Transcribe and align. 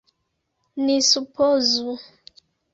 Ni 0.83 0.97
supozu! 1.09 1.89